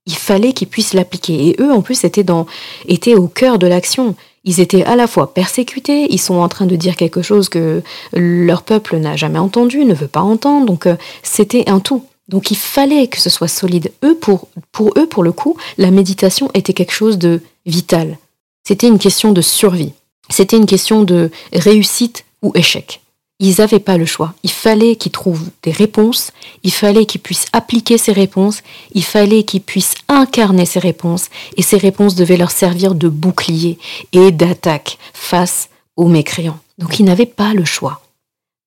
[0.07, 1.49] Il fallait qu'ils puissent l'appliquer.
[1.49, 2.47] Et eux, en plus, étaient, dans,
[2.87, 4.17] étaient au cœur de l'action.
[4.45, 7.83] Ils étaient à la fois persécutés, ils sont en train de dire quelque chose que
[8.13, 10.67] leur peuple n'a jamais entendu, ne veut pas entendre.
[10.67, 12.05] Donc, euh, c'était un tout.
[12.29, 13.93] Donc, il fallait que ce soit solide.
[14.05, 18.19] Eux, pour, pour eux, pour le coup, la méditation était quelque chose de vital.
[18.67, 19.93] C'était une question de survie.
[20.33, 23.03] C'était une question de réussite ou échec.
[23.39, 24.35] Ils n'avaient pas le choix.
[24.45, 26.31] Il fallait qu'ils trouvent des réponses,
[26.63, 28.63] il fallait qu'ils puissent appliquer ces réponses,
[28.95, 33.79] il fallait qu'ils puissent incarner ces réponses, et ces réponses devaient leur servir de bouclier
[34.13, 36.61] et d'attaque face aux mécréants.
[36.79, 38.01] Donc ils n'avaient pas le choix.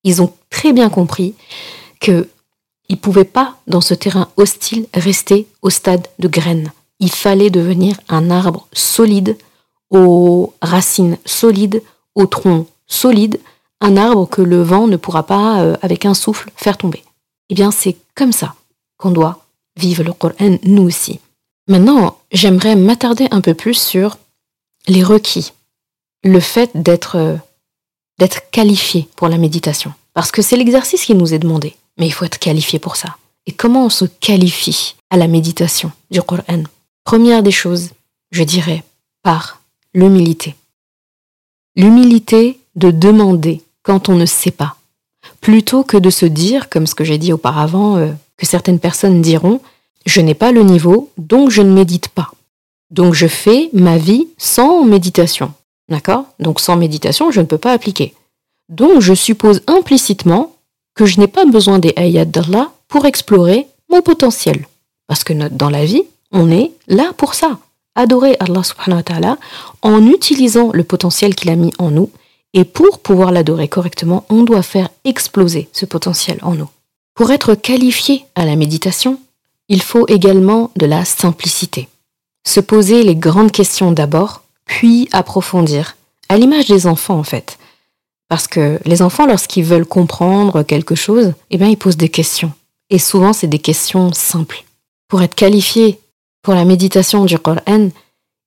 [0.03, 1.33] Ils ont très bien compris
[1.99, 2.27] qu'ils
[2.89, 6.71] ne pouvaient pas, dans ce terrain hostile, rester au stade de graines.
[6.99, 9.37] Il fallait devenir un arbre solide
[9.89, 11.81] aux racines solides,
[12.15, 13.39] au tronc solide,
[13.81, 17.03] un arbre que le vent ne pourra pas, euh, avec un souffle, faire tomber.
[17.49, 18.55] Eh bien, c'est comme ça
[18.97, 19.45] qu'on doit
[19.77, 21.19] vivre le Coran, nous aussi.
[21.67, 24.17] Maintenant, j'aimerais m'attarder un peu plus sur
[24.87, 25.51] les requis,
[26.23, 27.35] le fait d'être euh,
[28.19, 29.93] d'être qualifié pour la méditation.
[30.13, 33.17] Parce que c'est l'exercice qui nous est demandé, mais il faut être qualifié pour ça.
[33.45, 36.63] Et comment on se qualifie à la méditation du Coran?
[37.03, 37.89] Première des choses,
[38.31, 38.83] je dirais,
[39.21, 39.61] par
[39.95, 40.55] l'humilité.
[41.75, 44.75] L'humilité de demander quand on ne sait pas,
[45.41, 49.21] plutôt que de se dire, comme ce que j'ai dit auparavant, euh, que certaines personnes
[49.21, 49.61] diront,
[50.05, 52.31] je n'ai pas le niveau, donc je ne médite pas.
[52.91, 55.53] Donc je fais ma vie sans méditation.
[55.89, 56.25] D'accord?
[56.39, 58.13] Donc sans méditation, je ne peux pas appliquer.
[58.69, 60.55] Donc je suppose implicitement
[60.93, 64.67] que je n'ai pas besoin des ayats d'Allah pour explorer mon potentiel.
[65.07, 67.59] Parce que dans la vie, on est là pour ça
[67.95, 69.37] adorer Allah
[69.81, 72.11] en utilisant le potentiel qu'il a mis en nous.
[72.53, 76.69] Et pour pouvoir l'adorer correctement, on doit faire exploser ce potentiel en nous.
[77.13, 79.19] Pour être qualifié à la méditation,
[79.67, 81.89] il faut également de la simplicité.
[82.45, 85.95] Se poser les grandes questions d'abord, puis approfondir,
[86.29, 87.57] à l'image des enfants en fait.
[88.27, 92.51] Parce que les enfants, lorsqu'ils veulent comprendre quelque chose, eh bien, ils posent des questions.
[92.89, 94.63] Et souvent, c'est des questions simples.
[95.07, 95.99] Pour être qualifié
[96.45, 97.89] pour la méditation du Coran,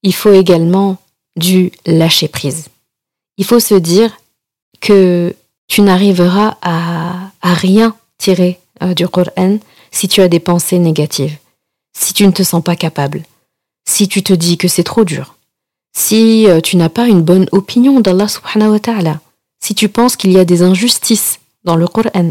[0.05, 0.99] il faut également
[1.35, 2.69] du lâcher prise.
[3.39, 4.17] Il faut se dire
[4.81, 5.35] que
[5.67, 9.59] tu n'arriveras à, rien tirer euh, du Coran
[9.91, 11.37] si tu as des pensées négatives,
[11.93, 13.25] si tu ne te sens pas capable,
[13.85, 15.35] si tu te dis que c'est trop dur,
[15.93, 19.21] si euh, tu n'as pas une bonne opinion d'Allah subhanahu wa
[19.61, 22.31] si tu penses qu'il y a des injustices dans le Coran,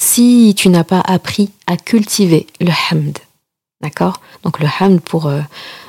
[0.00, 3.18] si tu n'as pas appris à cultiver le hamd.
[3.84, 4.18] D'accord?
[4.44, 5.42] Donc le hamd, pour euh,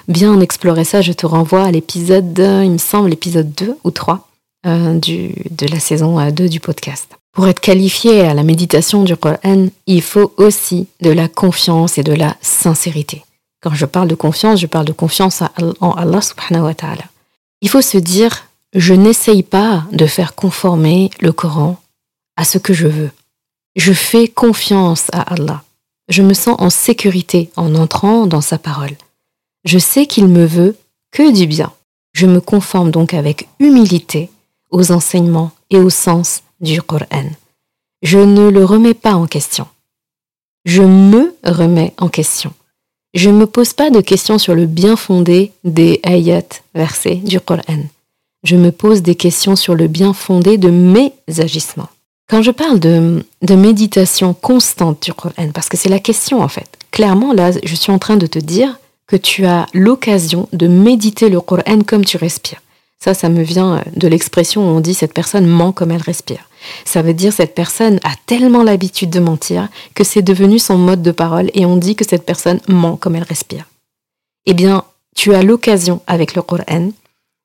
[0.10, 4.28] bien explorer ça, je te renvoie à l'épisode, il me semble, l'épisode 2 ou 3
[4.68, 7.16] euh, du, de la saison 2 euh, du podcast.
[7.32, 12.04] Pour être qualifié à la méditation du Coran, il faut aussi de la confiance et
[12.04, 13.24] de la sincérité.
[13.62, 15.42] Quand je parle de confiance, je parle de confiance
[15.80, 17.06] en Allah subhanahu wa ta'ala.
[17.62, 21.80] Il faut se dire, je n'essaye pas de faire conformer le Coran
[22.36, 23.12] à ce que je veux.
[23.78, 25.64] Je fais confiance à Allah.
[26.08, 28.96] Je me sens en sécurité en entrant dans sa parole.
[29.64, 30.76] Je sais qu'il me veut
[31.12, 31.74] que du bien.
[32.14, 34.30] Je me conforme donc avec humilité
[34.70, 37.30] aux enseignements et au sens du Coran.
[38.02, 39.68] Je ne le remets pas en question.
[40.66, 42.54] Je me remets en question.
[43.14, 47.40] Je ne me pose pas de questions sur le bien fondé des ayats versés du
[47.40, 47.84] Coran.
[48.44, 51.90] Je me pose des questions sur le bien fondé de mes agissements.
[52.28, 53.24] Quand je parle de,
[53.56, 57.92] méditation constante du Coran, parce que c'est la question en fait, clairement là, je suis
[57.92, 62.18] en train de te dire que tu as l'occasion de méditer le Coran comme tu
[62.18, 62.62] respires.
[63.00, 66.50] Ça, ça me vient de l'expression où on dit cette personne ment comme elle respire.
[66.86, 71.04] Ça veut dire cette personne a tellement l'habitude de mentir que c'est devenu son mode
[71.04, 73.66] de parole et on dit que cette personne ment comme elle respire.
[74.48, 74.84] Eh bien,
[75.16, 76.90] tu as l'occasion avec le Coran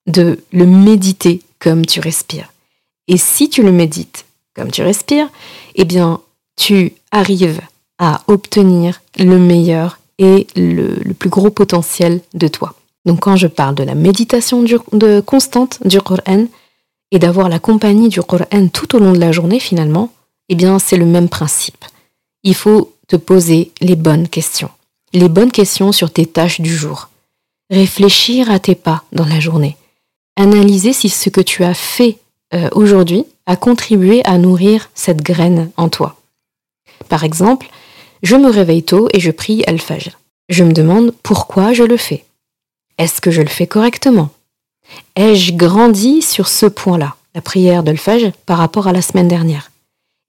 [0.07, 2.51] de le méditer comme tu respires.
[3.07, 4.25] Et si tu le médites
[4.69, 5.29] tu respires,
[5.75, 6.21] eh bien,
[6.57, 7.61] tu arrives
[7.99, 12.75] à obtenir le meilleur et le, plus gros potentiel de toi.
[13.07, 16.47] Donc quand je parle de la méditation de constante du Coran,
[17.11, 20.13] et d'avoir la compagnie du Coran tout au long de la journée finalement,
[20.49, 21.85] eh bien c'est le même principe.
[22.43, 24.71] Il faut te poser les bonnes questions.
[25.13, 27.09] Les bonnes questions sur tes tâches du jour.
[27.71, 29.77] Réfléchir à tes pas dans la journée.
[30.37, 32.19] Analyser si ce que tu as fait
[32.55, 36.15] euh, aujourd'hui a contribué à nourrir cette graine en toi.
[37.09, 37.69] Par exemple,
[38.23, 40.21] je me réveille tôt et je prie Al-Fajr.
[40.49, 42.25] Je me demande pourquoi je le fais.
[42.97, 44.29] Est-ce que je le fais correctement?
[45.17, 49.73] Ai-je grandi sur ce point-là, la prière d'Al-Fajr, par rapport à la semaine dernière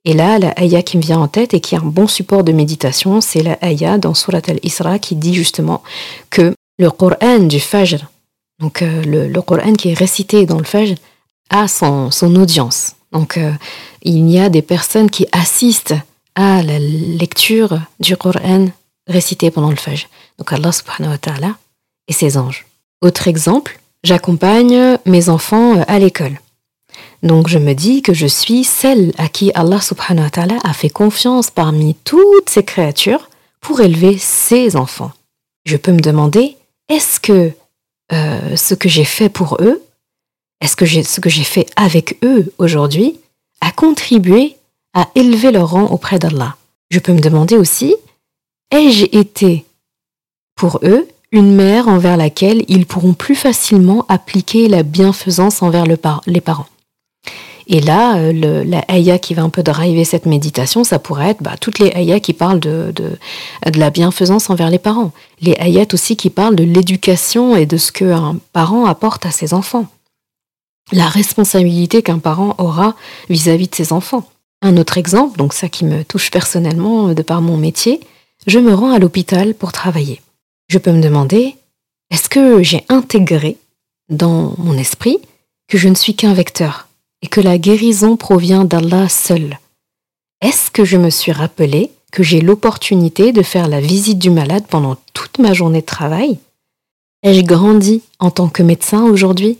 [0.04, 2.42] Et là, la ayah qui me vient en tête et qui est un bon support
[2.42, 5.84] de méditation, c'est la ayah dans Surat al-Isra qui dit justement
[6.28, 8.04] que le Coran du Fajr,
[8.58, 10.96] donc euh, le, Coran qui est récité dans le Fajr,
[11.50, 12.96] a son, audience.
[13.12, 13.52] Donc euh,
[14.02, 15.94] il y a des personnes qui assistent
[16.34, 18.66] à la lecture du Coran
[19.06, 20.08] récité pendant le Fajr.
[20.38, 21.18] Donc Allah subhanahu
[22.08, 22.66] et ses anges.
[23.00, 26.38] Autre exemple, j'accompagne mes enfants à l'école.
[27.22, 30.72] Donc je me dis que je suis celle à qui Allah subhanahu wa ta'ala a
[30.72, 35.12] fait confiance parmi toutes ces créatures pour élever ses enfants.
[35.64, 36.56] Je peux me demander,
[36.88, 37.52] est-ce que
[38.12, 39.82] euh, ce que j'ai fait pour eux,
[40.62, 43.18] est-ce que ce que j'ai fait avec eux aujourd'hui
[43.60, 44.56] a contribué
[44.94, 46.56] à élever leur rang auprès d'Allah?
[46.90, 47.96] Je peux me demander aussi,
[48.70, 49.64] ai-je été
[50.54, 56.40] pour eux une mère envers laquelle ils pourront plus facilement appliquer la bienfaisance envers les
[56.40, 56.66] parents?
[57.66, 61.42] Et là, euh, la ayah qui va un peu driver cette méditation, ça pourrait être
[61.42, 63.18] bah, toutes les ayahs qui parlent de, de,
[63.78, 65.12] la bienfaisance envers les parents.
[65.40, 69.54] Les ayats aussi qui parlent de l'éducation et de ce qu'un parent apporte à ses
[69.54, 69.86] enfants.
[70.90, 72.96] La responsabilité qu'un parent aura
[73.30, 74.28] vis-à-vis de ses enfants.
[74.60, 78.00] Un autre exemple, donc ça qui me touche personnellement de par mon métier,
[78.46, 80.20] je me rends à l'hôpital pour travailler.
[80.68, 81.56] Je peux me demander,
[82.10, 83.56] est-ce que j'ai intégré
[84.08, 85.18] dans mon esprit
[85.68, 86.88] que je ne suis qu'un vecteur
[87.22, 89.58] et que la guérison provient d'Allah seul?
[90.42, 94.64] Est-ce que je me suis rappelé que j'ai l'opportunité de faire la visite du malade
[94.68, 96.38] pendant toute ma journée de travail?
[97.22, 99.58] Ai-je grandi en tant que médecin aujourd'hui?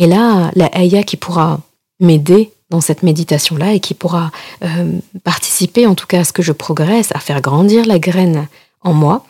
[0.00, 1.60] Et là, la Aya qui pourra
[2.00, 4.30] m'aider dans cette méditation-là et qui pourra
[4.64, 8.48] euh, participer en tout cas à ce que je progresse, à faire grandir la graine
[8.80, 9.24] en moi,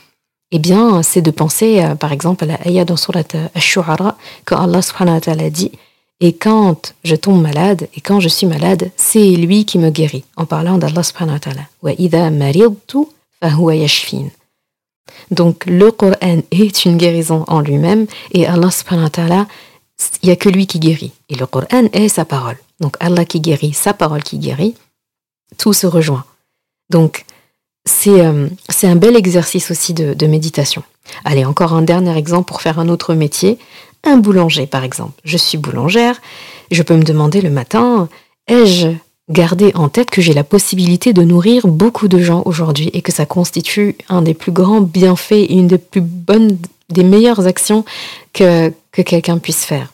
[0.53, 4.59] eh bien, c'est de penser, euh, par exemple, à la Aya dans Surat Ash-Shu'ara, quand
[4.59, 5.73] Allah subhanahu wa ta'ala dit
[6.21, 10.25] et quand je tombe malade, et quand je suis malade, c'est lui qui me guérit,
[10.37, 11.63] en parlant d'Allah subhanahu wa ta'ala.
[15.31, 19.47] Donc le Coran est une guérison en lui-même, et Allah subhanahu wa ta'ala,
[20.23, 21.13] il n'y a que lui qui guérit.
[21.29, 22.59] Et le Coran est sa parole.
[22.81, 24.75] Donc Allah qui guérit, sa parole qui guérit,
[25.59, 26.25] tout se rejoint.
[26.91, 27.25] Donc
[27.85, 28.49] c'est euh,
[28.83, 30.83] un bel exercice aussi de, de méditation.
[31.25, 33.59] Allez, encore un dernier exemple pour faire un autre métier
[34.05, 35.21] un boulanger, par exemple.
[35.25, 36.21] Je suis boulangère,
[36.71, 38.09] je peux me demander le matin,
[38.47, 38.89] ai-je
[39.29, 43.13] gardé en tête que j'ai la possibilité de nourrir beaucoup de gens aujourd'hui et que
[43.13, 46.59] ça constitue un des plus grands bienfaits et une des plus bonnes,
[46.91, 47.85] des meilleures actions
[48.33, 49.93] que, que quelqu'un puisse faire.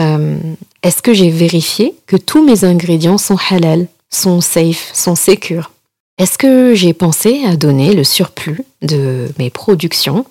[0.00, 0.38] Euh,
[0.82, 5.70] est-ce que j'ai vérifié que tous mes ingrédients sont halal, sont safe, sont sécures?
[6.18, 10.24] Est-ce que j'ai pensé à donner le surplus de mes productions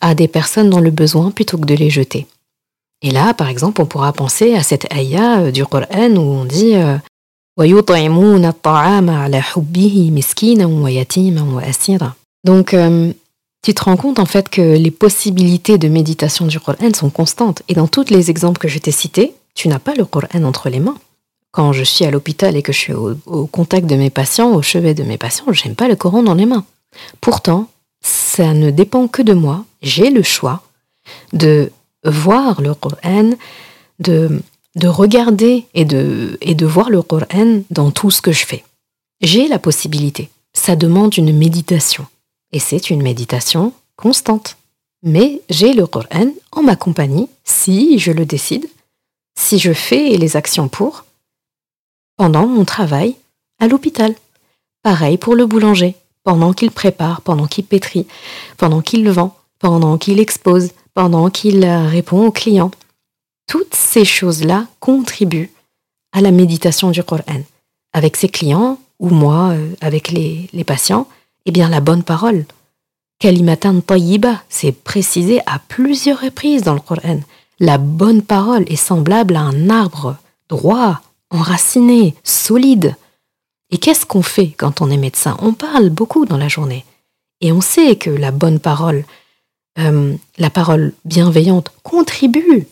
[0.00, 2.26] à des personnes dans le besoin plutôt que de les jeter?
[3.02, 6.44] Et là, par exemple, on pourra penser à cette ayah euh, du Coran où on
[6.44, 6.96] dit euh,
[12.44, 12.74] donc,
[13.66, 17.64] tu te rends compte en fait que les possibilités de méditation du Coran sont constantes.
[17.66, 20.68] Et dans tous les exemples que je t'ai cités, tu n'as pas le Coran entre
[20.68, 20.96] les mains.
[21.50, 24.62] Quand je suis à l'hôpital et que je suis au, contact de mes patients, au
[24.62, 26.64] chevet de mes patients, j'aime pas le Coran dans les mains.
[27.20, 27.68] Pourtant,
[28.02, 29.64] ça ne dépend que de moi.
[29.82, 30.62] J'ai le choix
[31.32, 31.72] de
[32.04, 33.32] voir le Coran,
[33.98, 34.42] de,
[34.76, 38.62] de regarder et de, et de voir le Coran dans tout ce que je fais.
[39.22, 40.30] J'ai la possibilité.
[40.52, 42.06] Ça demande une méditation.
[42.56, 44.56] Et c'est une méditation constante.
[45.02, 48.66] Mais j'ai le Coran en ma compagnie, si je le décide,
[49.38, 51.04] si je fais les actions pour,
[52.16, 53.14] pendant mon travail
[53.58, 54.14] à l'hôpital.
[54.82, 58.06] Pareil pour le boulanger, pendant qu'il prépare, pendant qu'il pétrit,
[58.56, 62.70] pendant qu'il vend, pendant qu'il expose, pendant qu'il répond aux clients.
[63.46, 65.52] Toutes ces choses-là contribuent
[66.12, 67.42] à la méditation du Coran.
[67.92, 71.06] Avec ses clients, ou moi, euh, avec les, patients,
[71.44, 72.46] eh bien la bonne parole.
[73.18, 77.20] Kalimatan tayyiba, c'est précisé à plusieurs reprises dans le Coran.
[77.58, 80.16] La bonne parole est semblable à un arbre
[80.50, 81.00] droit,
[81.30, 82.94] enraciné, solide.
[83.70, 85.36] Et qu'est-ce qu'on fait quand on est médecin?
[85.40, 86.84] On parle beaucoup dans la journée.
[87.40, 89.04] Et on sait que la bonne parole,
[89.78, 92.66] euh, la parole bienveillante contribue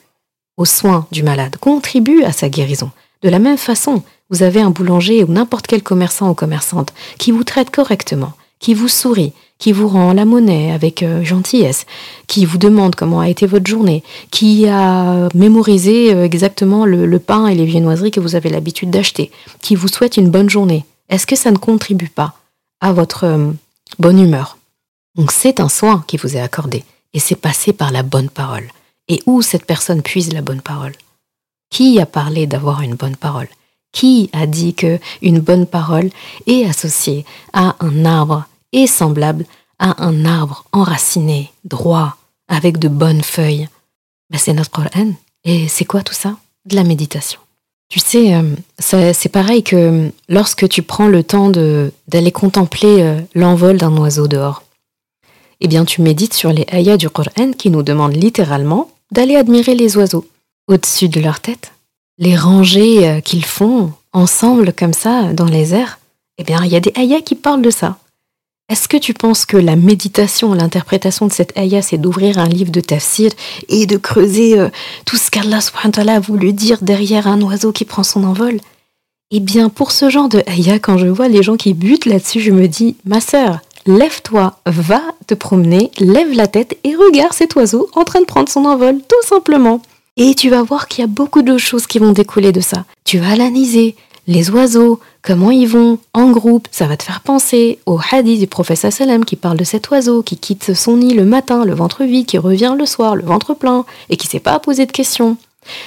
[0.56, 2.90] aux soins du malade, contribue à sa guérison.
[3.22, 7.32] De la même façon, vous avez un boulanger ou n'importe quel commerçant ou commerçante qui
[7.32, 11.86] vous traite correctement, qui vous sourit, qui vous rend la monnaie avec euh, gentillesse,
[12.26, 17.46] qui vous demande comment a été votre journée, qui a mémorisé euh, exactement le, pain
[17.46, 19.30] et les viennoiseries que vous avez l'habitude d'acheter,
[19.60, 20.84] qui vous souhaite une bonne journée.
[21.08, 22.34] Est-ce que ça ne contribue pas
[22.80, 23.50] à votre euh,
[23.98, 24.58] bonne humeur?
[25.14, 28.68] Donc c'est un soin qui vous est accordé et c'est passé par la bonne parole.
[29.08, 30.94] Et où cette personne puise la bonne parole?
[31.70, 33.48] Qui a parlé d'avoir une bonne parole?
[33.94, 36.10] Qui a dit que une bonne parole
[36.46, 39.46] est associée à un arbre et semblable
[39.78, 42.16] à un arbre enraciné, droit,
[42.48, 43.68] avec de bonnes feuilles?
[44.30, 45.12] Ben, C'est notre Coran.
[45.44, 46.36] Et c'est quoi tout ça?
[46.66, 47.38] De la méditation.
[47.88, 53.76] Tu sais, euh, c'est pareil que lorsque tu prends le temps d'aller contempler euh, l'envol
[53.76, 54.64] d'un oiseau dehors.
[55.60, 59.76] Eh bien, tu médites sur les ayats du Coran qui nous demandent littéralement d'aller admirer
[59.76, 60.26] les oiseaux
[60.66, 61.73] au-dessus de leur tête.
[62.18, 65.98] Les rangées euh, qu'ils font ensemble comme ça dans les airs,
[66.38, 67.98] eh bien, il y a des ayats qui parlent de ça.
[68.70, 72.70] Est-ce que tu penses que la méditation, l'interprétation de cette ayah, c'est d'ouvrir un livre
[72.70, 73.30] de tafsir
[73.68, 74.68] et de creuser euh,
[75.04, 75.58] tout ce qu'Allah
[76.14, 78.60] a voulu dire derrière un oiseau qui prend son envol?
[79.32, 82.40] Eh bien, pour ce genre de ayah, quand je vois les gens qui butent là-dessus,
[82.40, 87.56] je me dis, ma sœur, lève-toi, va te promener, lève la tête et regarde cet
[87.56, 89.82] oiseau en train de prendre son envol, tout simplement.
[90.16, 92.84] Et tu vas voir qu'il y a beaucoup de choses qui vont découler de ça.
[93.04, 93.96] Tu vas analyser
[94.26, 98.46] les oiseaux, comment ils vont en groupe, ça va te faire penser au hadith du
[98.46, 102.04] prophète sallam qui parle de cet oiseau qui quitte son nid le matin, le ventre
[102.04, 104.92] vide, qui revient le soir, le ventre plein, et qui ne sait pas poser de
[104.92, 105.36] questions.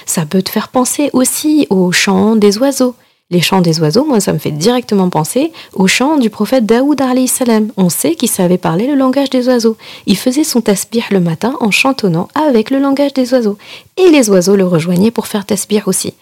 [0.06, 2.94] Ça peut te faire penser aussi au chant des oiseaux.
[3.30, 6.98] Les chants des oiseaux, moi, ça me fait directement penser au chant du prophète Daoud
[7.26, 7.70] salam.
[7.76, 9.76] On sait qu'il savait parler le langage des oiseaux.
[10.06, 13.58] Il faisait son tasbih le matin en chantonnant avec le langage des oiseaux.
[13.98, 16.14] Et les oiseaux le rejoignaient pour faire tasbih aussi.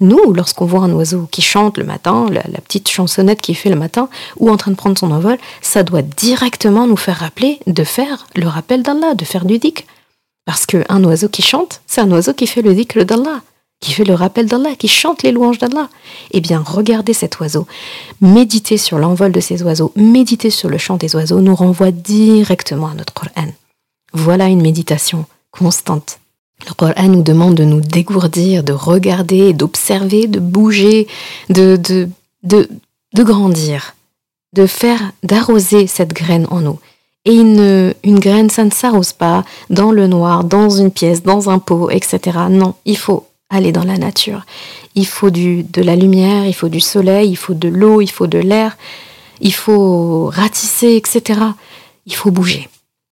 [0.00, 3.76] Nous, lorsqu'on voit un oiseau qui chante le matin, la, petite chansonnette qu'il fait le
[3.76, 4.08] matin,
[4.38, 8.26] ou en train de prendre son envol, ça doit directement nous faire rappeler de faire
[8.36, 9.86] le rappel d'Allah, de faire du dik.
[10.46, 13.42] Parce qu'un oiseau qui chante, c'est un oiseau qui fait le dik d'Allah
[13.84, 15.90] qui fait le rappel d'Allah, qui chante les louanges d'Allah.
[16.30, 17.66] Eh bien, regardez cet oiseau,
[18.22, 22.88] méditer sur l'envol de ces oiseaux, méditer sur le chant des oiseaux nous renvoie directement
[22.88, 23.48] à notre Coran.
[24.14, 26.18] Voilà une méditation constante.
[26.66, 31.06] Le Coran nous demande de nous dégourdir, de regarder, d'observer, de bouger,
[31.50, 32.08] de, de,
[32.42, 32.70] de,
[33.12, 33.94] de grandir,
[34.54, 36.78] de faire, d'arroser cette graine en nous.
[37.26, 41.50] Et une, une graine, ça ne s'arrose pas dans le noir, dans une pièce, dans
[41.50, 42.18] un pot, etc.
[42.48, 44.44] Non, il faut aller dans la nature.
[44.94, 48.10] Il faut du, de la lumière, il faut du soleil, il faut de l'eau, il
[48.10, 48.76] faut de l'air,
[49.40, 51.40] il faut ratisser, etc.
[52.06, 52.68] Il faut bouger.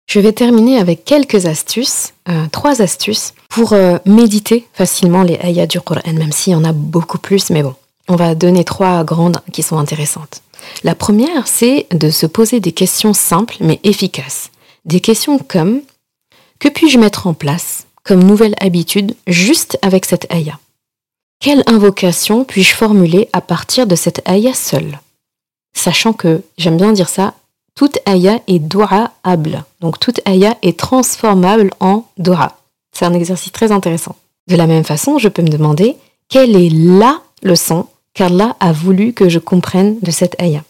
[0.06, 5.66] Je vais terminer avec quelques astuces, euh, trois astuces pour euh, méditer facilement les ayats
[5.66, 7.74] du Coran, même s'il y en a beaucoup plus, mais bon,
[8.08, 10.42] on va donner trois grandes qui sont intéressantes.
[10.82, 14.50] La première, c'est de se poser des questions simples mais efficaces.
[14.84, 15.80] Des questions comme
[16.58, 17.86] que puis-je mettre en place?
[18.14, 20.58] Nouvelle habitude juste avec cette ayah
[21.40, 25.00] Quelle invocation puis-je formuler à partir de cette ayah seule?
[25.72, 27.34] Sachant que, j'aime bien dire ça,
[27.74, 29.64] toute ayah est du'a'able.
[29.80, 32.56] Donc toute ayah est transformable en dua.
[32.92, 34.16] C'est un exercice très intéressant.
[34.48, 35.96] De la même façon, je peux me demander
[36.28, 40.64] quelle est la leçon qu'Allah a voulu que je comprenne de cette ayah?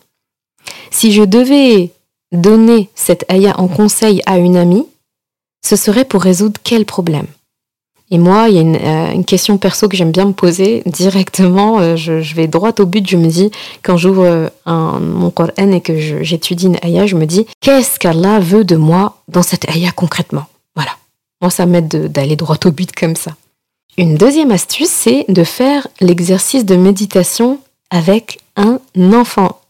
[0.90, 1.90] Si je devais
[2.32, 4.86] donner cette ayah en conseil à une amie,
[5.64, 7.26] ce serait pour résoudre quel problème?
[8.12, 11.78] Et moi, il y a euh, une, question perso que j'aime bien me poser directement.
[11.78, 13.08] Euh, je, vais droit au but.
[13.08, 13.52] Je me dis,
[13.82, 18.40] quand j'ouvre euh, mon Coran et que j'étudie une ayah, je me dis, qu'est-ce qu'Allah
[18.40, 20.46] veut de moi dans cette ayah concrètement?
[20.74, 20.90] Voilà.
[21.40, 23.36] Moi, ça m'aide d'aller droit au but comme ça.
[23.96, 28.80] Une deuxième astuce, c'est de faire l'exercice de méditation avec un
[29.12, 29.60] enfant.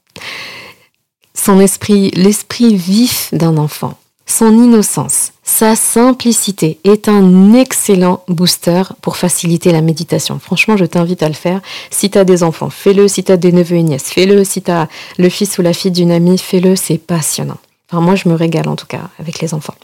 [1.34, 3.94] Son esprit, l'esprit vif d'un enfant,
[4.30, 10.38] son innocence, sa simplicité est un excellent booster pour faciliter la méditation.
[10.38, 11.60] Franchement, je t'invite à le faire.
[11.90, 13.08] Si tu as des enfants, fais-le.
[13.08, 14.44] Si tu as des neveux et nièces, fais-le.
[14.44, 16.76] Si tu as le fils ou la fille d'une amie, fais-le.
[16.76, 17.58] C'est passionnant.
[17.90, 19.74] Enfin, moi, je me régale en tout cas avec les enfants.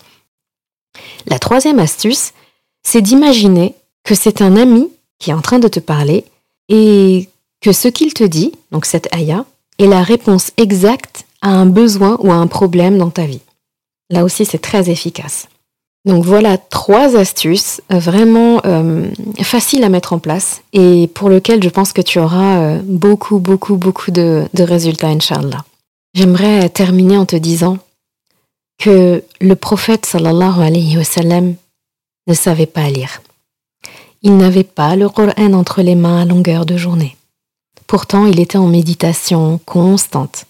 [1.26, 2.32] La troisième astuce,
[2.84, 3.74] c'est d'imaginer
[4.04, 4.88] que c'est un ami
[5.18, 6.24] qui est en train de te parler
[6.68, 7.28] et
[7.60, 9.44] que ce qu'il te dit, donc cette ayah,
[9.78, 13.40] est la réponse exacte à un besoin ou à un problème dans ta vie.
[14.10, 15.48] Là aussi, c'est très efficace.
[16.06, 19.10] Donc voilà trois astuces vraiment euh,
[19.42, 23.40] faciles à mettre en place et pour lesquelles je pense que tu auras euh, beaucoup,
[23.40, 25.64] beaucoup, beaucoup de, résultats, Inch'Allah.
[26.14, 27.78] J'aimerais terminer en te disant
[28.78, 33.20] que le prophète ne savait pas lire.
[34.22, 37.16] Il n'avait pas le Coran entre les mains à longueur de journée.
[37.88, 40.46] Pourtant, il était en méditation constante,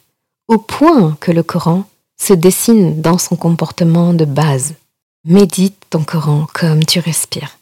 [0.49, 1.85] au point que le Coran
[2.17, 4.75] se dessine dans son comportement de base.
[5.25, 7.59] Médite ton Coran comme tu respires,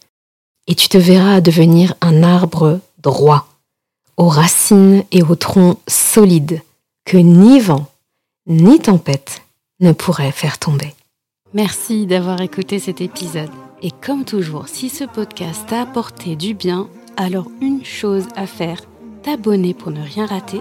[0.67, 3.47] et tu te verras devenir un arbre droit,
[4.17, 6.61] aux racines et au tronc solide,
[7.05, 7.87] que ni vent,
[8.47, 9.43] ni tempête
[9.81, 10.95] ne pourraient faire tomber.
[11.53, 13.51] Merci d'avoir écouté cet épisode.
[13.83, 18.81] Et comme toujours, si ce podcast t'a apporté du bien, alors une chose à faire,
[19.23, 20.61] t'abonner pour ne rien rater.